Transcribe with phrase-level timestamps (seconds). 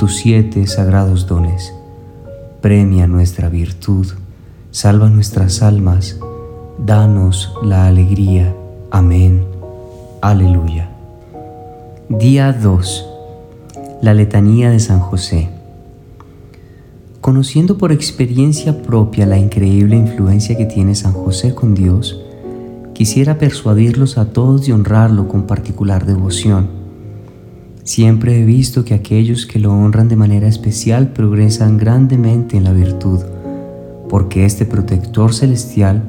[0.00, 1.74] tus siete sagrados dones.
[2.62, 4.06] Premia nuestra virtud,
[4.70, 6.18] salva nuestras almas,
[6.78, 8.56] danos la alegría.
[8.90, 9.44] Amén.
[10.22, 10.88] Aleluya.
[12.08, 13.06] Día 2.
[14.00, 15.50] La letanía de San José.
[17.20, 22.18] Conociendo por experiencia propia la increíble influencia que tiene San José con Dios,
[22.94, 26.79] quisiera persuadirlos a todos de honrarlo con particular devoción
[27.82, 32.72] Siempre he visto que aquellos que lo honran de manera especial progresan grandemente en la
[32.72, 33.20] virtud,
[34.08, 36.02] porque este protector celestial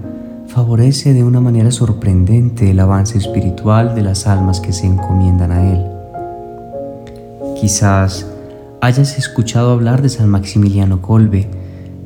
[0.47, 5.71] favorece de una manera sorprendente el avance espiritual de las almas que se encomiendan a
[5.71, 5.85] él.
[7.59, 8.27] Quizás
[8.81, 11.47] hayas escuchado hablar de San Maximiliano Kolbe,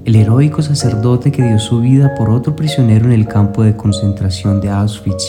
[0.05, 4.61] el heroico sacerdote que dio su vida por otro prisionero en el campo de concentración
[4.61, 5.25] de Auschwitz.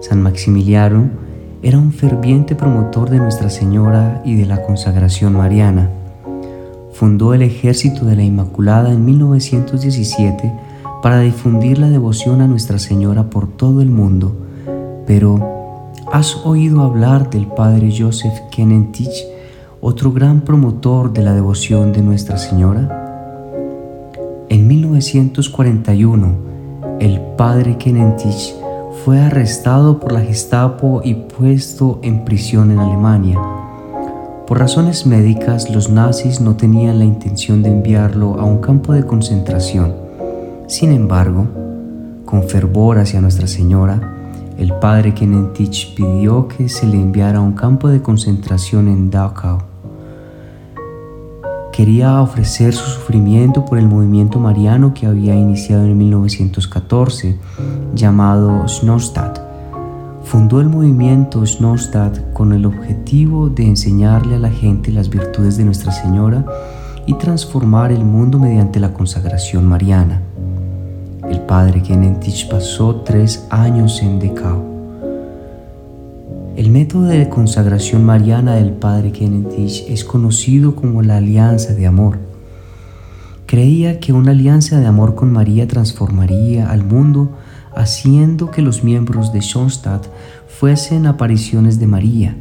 [0.00, 1.31] San Maximiliano
[1.62, 5.90] era un ferviente promotor de Nuestra Señora y de la consagración mariana.
[6.92, 10.52] Fundó el Ejército de la Inmaculada en 1917
[11.02, 14.34] para difundir la devoción a Nuestra Señora por todo el mundo.
[15.06, 19.24] Pero, ¿has oído hablar del Padre Joseph Kenentich,
[19.80, 22.98] otro gran promotor de la devoción de Nuestra Señora?
[24.48, 26.34] En 1941,
[26.98, 28.61] el Padre Kenentich
[29.04, 33.36] fue arrestado por la Gestapo y puesto en prisión en Alemania.
[34.46, 39.04] Por razones médicas, los nazis no tenían la intención de enviarlo a un campo de
[39.04, 39.92] concentración.
[40.68, 41.48] Sin embargo,
[42.24, 44.14] con fervor hacia Nuestra Señora,
[44.56, 49.71] el padre Kenentich pidió que se le enviara a un campo de concentración en Dachau
[51.72, 57.38] quería ofrecer su sufrimiento por el movimiento mariano que había iniciado en 1914,
[57.94, 59.40] llamado Snowstadt.
[60.22, 65.64] Fundó el movimiento Snowstadt con el objetivo de enseñarle a la gente las virtudes de
[65.64, 66.44] Nuestra Señora
[67.06, 70.20] y transformar el mundo mediante la consagración mariana.
[71.28, 74.71] El padre Kenentich pasó tres años en Dachau
[76.56, 79.52] el método de consagración mariana del padre Kenneth
[79.88, 82.18] es conocido como la alianza de amor.
[83.46, 87.30] Creía que una alianza de amor con María transformaría al mundo
[87.74, 90.06] haciendo que los miembros de Schoenstatt
[90.46, 92.36] fuesen apariciones de María.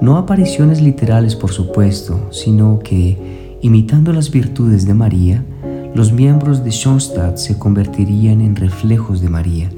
[0.00, 5.44] No apariciones literales, por supuesto, sino que, imitando las virtudes de María,
[5.94, 9.70] los miembros de Schoenstatt se convertirían en reflejos de María,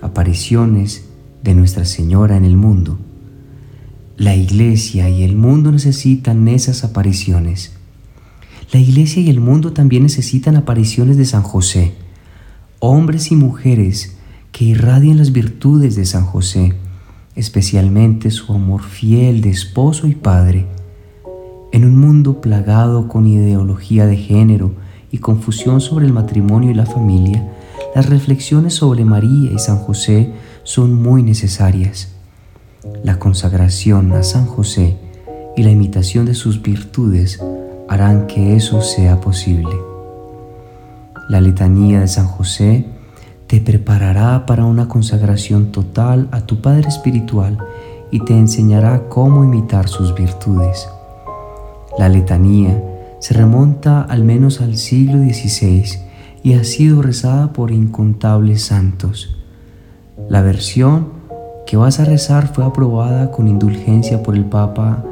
[0.00, 1.11] apariciones
[1.42, 2.98] de Nuestra Señora en el mundo.
[4.16, 7.72] La iglesia y el mundo necesitan esas apariciones.
[8.72, 11.94] La iglesia y el mundo también necesitan apariciones de San José,
[12.78, 14.16] hombres y mujeres
[14.52, 16.74] que irradien las virtudes de San José,
[17.34, 20.66] especialmente su amor fiel de esposo y padre.
[21.72, 24.74] En un mundo plagado con ideología de género
[25.10, 27.48] y confusión sobre el matrimonio y la familia,
[27.94, 30.32] las reflexiones sobre María y San José
[30.64, 32.12] son muy necesarias.
[33.04, 34.96] La consagración a San José
[35.56, 37.40] y la imitación de sus virtudes
[37.88, 39.74] harán que eso sea posible.
[41.28, 42.86] La letanía de San José
[43.46, 47.58] te preparará para una consagración total a tu Padre Espiritual
[48.10, 50.88] y te enseñará cómo imitar sus virtudes.
[51.98, 52.82] La letanía
[53.20, 55.84] se remonta al menos al siglo XVI
[56.42, 59.41] y ha sido rezada por incontables santos.
[60.28, 61.08] La versión
[61.66, 65.04] que vas a rezar fue aprobada con indulgencia por el Papa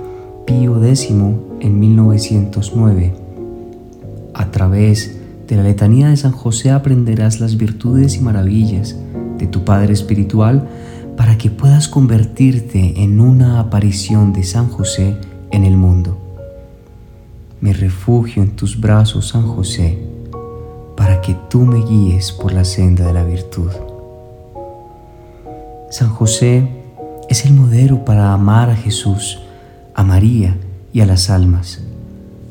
[0.47, 3.15] Pío X en 1909.
[4.35, 8.97] A través de la letanía de San José aprenderás las virtudes y maravillas
[9.39, 10.69] de tu Padre Espiritual
[11.17, 15.17] para que puedas convertirte en una aparición de San José
[15.51, 16.19] en el mundo.
[17.61, 19.99] refugio en tus brazos, San José,
[20.97, 23.90] para que tú me guíes por la senda de la virtud.
[25.91, 26.69] San José
[27.29, 29.41] es el modelo para amar a Jesús,
[29.93, 30.57] a María
[30.93, 31.81] y a las almas.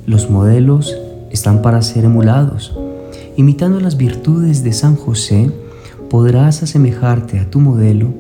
[0.05, 0.93] Los modelos
[1.31, 2.77] están para ser emulados.
[3.37, 5.49] Imitando las virtudes de San José,
[6.09, 8.13] podrás asemejarte a tu modelo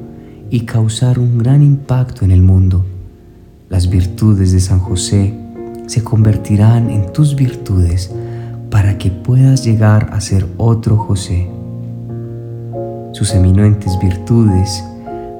[0.49, 2.85] y causar un gran impacto en el mundo.
[3.67, 5.37] Las virtudes de San José
[5.87, 8.09] se convertirán en tus virtudes
[8.71, 11.49] para que puedas llegar a ser otro José.
[13.11, 14.81] Sus eminentes virtudes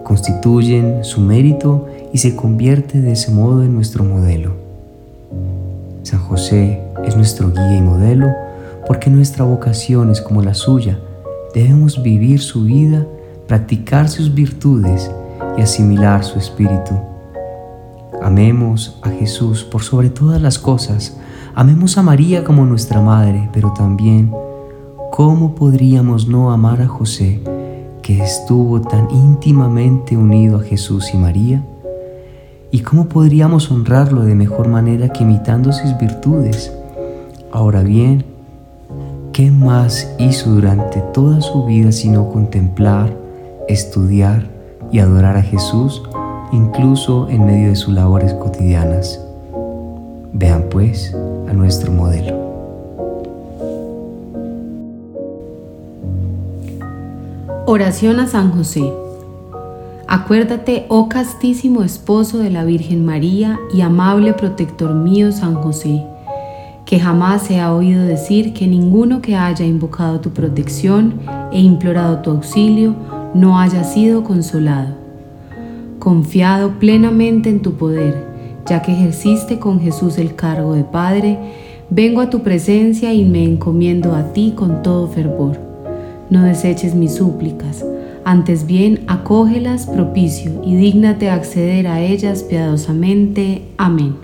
[0.10, 4.54] constituyen su mérito y se convierte de ese modo en nuestro modelo.
[6.02, 8.30] San José es nuestro guía y modelo
[8.88, 10.98] porque nuestra vocación es como la suya.
[11.54, 13.06] Debemos vivir su vida,
[13.48, 15.12] practicar sus virtudes
[15.60, 16.96] y asimilar su espíritu.
[18.24, 21.18] Amemos a Jesús por sobre todas las cosas.
[21.54, 24.34] Amemos a María como nuestra madre, pero también,
[25.12, 27.44] ¿cómo podríamos no amar a José,
[28.10, 31.62] que estuvo tan íntimamente unido a Jesús y María?
[32.72, 36.74] ¿Y cómo podríamos honrarlo de mejor manera que imitando sus virtudes?
[37.52, 38.26] Ahora bien,
[39.32, 43.16] ¿qué más hizo durante toda su vida sino contemplar,
[43.68, 44.50] estudiar
[44.92, 46.02] y adorar a Jesús,
[46.52, 49.24] incluso en medio de sus labores cotidianas?
[50.34, 51.16] Vean pues
[51.48, 52.39] a nuestro modelo.
[57.72, 58.92] Oración a San José.
[60.08, 66.04] Acuérdate, oh castísimo esposo de la Virgen María y amable protector mío San José,
[66.88, 71.20] que jamás se ha oído decir que ninguno que haya invocado tu protección
[71.52, 72.96] e implorado tu auxilio
[73.36, 74.96] no haya sido consolado.
[76.00, 78.26] Confiado plenamente en tu poder,
[78.66, 81.38] ya que ejerciste con Jesús el cargo de Padre,
[81.92, 85.69] vengo a tu presencia y me encomiendo a ti con todo fervor.
[86.30, 87.84] No deseches mis súplicas
[88.26, 93.72] antes bien, acógelas propicio y dígnate acceder a ellas piadosamente.
[93.78, 94.18] Amén.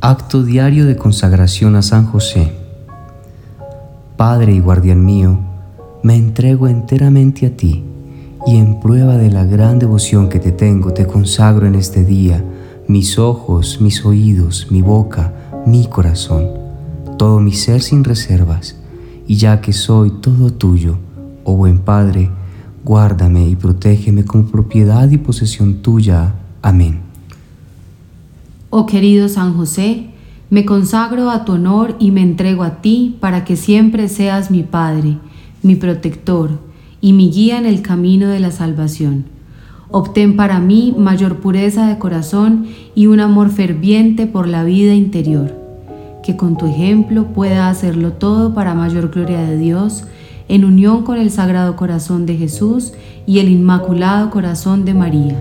[0.00, 2.52] Acto diario de consagración a San José.
[4.16, 5.38] Padre y guardián mío,
[6.02, 7.84] me entrego enteramente a ti
[8.46, 12.42] y en prueba de la gran devoción que te tengo, te consagro en este día
[12.88, 15.32] mis ojos, mis oídos, mi boca,
[15.66, 16.48] mi corazón,
[17.16, 18.76] todo mi ser sin reservas,
[19.28, 20.98] y ya que soy todo tuyo,
[21.44, 22.30] Oh buen Padre,
[22.84, 26.34] guárdame y protégeme como propiedad y posesión tuya.
[26.60, 27.00] Amén.
[28.68, 30.10] Oh querido San José,
[30.50, 34.62] me consagro a tu honor y me entrego a ti para que siempre seas mi
[34.62, 35.16] Padre,
[35.62, 36.58] mi protector
[37.00, 39.24] y mi guía en el camino de la salvación.
[39.90, 45.54] Obtén para mí mayor pureza de corazón y un amor ferviente por la vida interior,
[46.28, 50.04] que con tu ejemplo pueda hacerlo todo para mayor gloria de Dios
[50.48, 52.92] en unión con el Sagrado Corazón de Jesús
[53.24, 55.38] y el Inmaculado Corazón de María.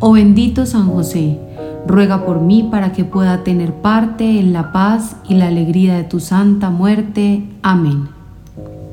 [0.00, 1.38] Oh bendito San José,
[1.86, 6.04] ruega por mí para que pueda tener parte en la paz y la alegría de
[6.04, 7.44] tu santa muerte.
[7.60, 8.08] Amén.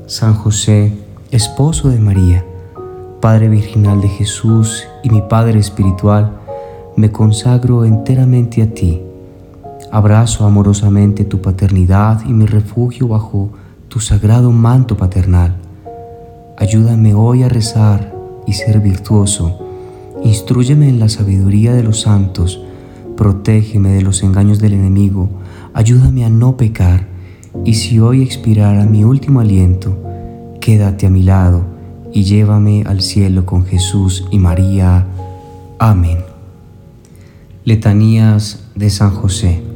[0.04, 0.92] San José,
[1.30, 2.44] esposo de María,
[3.22, 6.32] Padre Virginal de Jesús y mi Padre Espiritual,
[6.94, 9.00] me consagro enteramente a ti.
[9.92, 13.50] Abrazo amorosamente tu paternidad y mi refugio bajo
[13.88, 15.56] tu sagrado manto paternal.
[16.58, 18.14] Ayúdame hoy a rezar
[18.46, 19.58] y ser virtuoso.
[20.24, 22.62] Instrúyeme en la sabiduría de los santos.
[23.16, 25.28] Protégeme de los engaños del enemigo.
[25.72, 27.06] Ayúdame a no pecar.
[27.64, 29.96] Y si hoy expirara mi último aliento,
[30.60, 31.64] quédate a mi lado
[32.12, 35.06] y llévame al cielo con Jesús y María.
[35.78, 36.18] Amén.
[37.64, 39.75] Letanías de San José.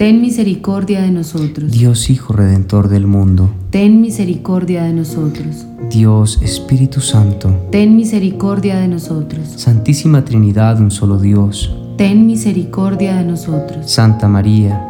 [0.00, 1.70] ten misericordia de nosotros.
[1.70, 5.66] Dios Hijo Redentor del mundo, ten misericordia de nosotros.
[5.90, 9.46] Dios Espíritu Santo, ten misericordia de nosotros.
[9.56, 13.90] Santísima Trinidad, un solo Dios, ten misericordia de nosotros.
[13.90, 14.89] Santa María,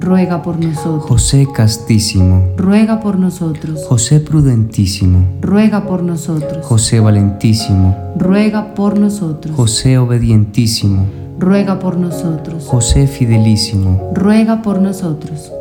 [0.00, 1.04] ruega por nosotros.
[1.06, 3.84] José Castísimo, ruega por nosotros.
[3.88, 6.64] José Prudentísimo, ruega por nosotros.
[6.64, 9.54] José Valentísimo, ruega por nosotros.
[9.56, 11.06] José Obedientísimo,
[11.38, 12.64] ruega por nosotros.
[12.66, 15.52] José Fidelísimo, ruega por nosotros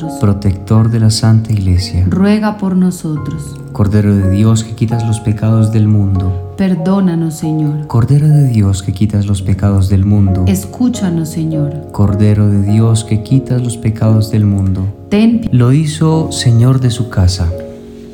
[0.00, 3.56] nosotros protector de la Santa Iglesia, ruega por nosotros.
[3.72, 7.86] Cordero de Dios que quitas los pecados del mundo, perdónanos Señor.
[7.86, 11.88] Cordero de Dios que quitas los pecados del mundo, escúchanos Señor.
[11.92, 17.08] Cordero de Dios que quitas los pecados del mundo, ten lo hizo Señor de su
[17.08, 17.50] casa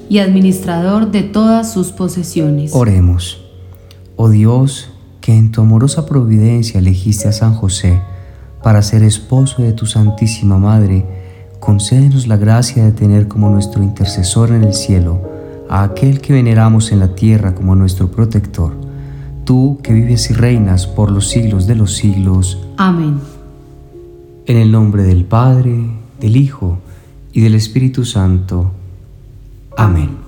[0.09, 2.75] y administrador de todas sus posesiones.
[2.75, 3.45] Oremos.
[4.17, 8.01] Oh Dios, que en tu amorosa providencia elegiste a San José
[8.63, 11.18] para ser esposo de tu Santísima Madre,
[11.61, 15.21] concédenos la gracia de tener como nuestro intercesor en el cielo
[15.69, 18.73] a aquel que veneramos en la tierra como nuestro protector,
[19.45, 22.59] tú que vives y reinas por los siglos de los siglos.
[22.77, 23.21] Amén.
[24.47, 26.79] En el nombre del Padre, del Hijo
[27.33, 28.71] y del Espíritu Santo.
[29.77, 30.28] Amén.